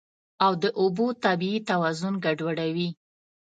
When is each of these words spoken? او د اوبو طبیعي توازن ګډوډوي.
او 0.45 0.51
د 0.63 0.65
اوبو 0.81 1.05
طبیعي 1.25 1.59
توازن 1.69 2.13
ګډوډوي. 2.25 2.89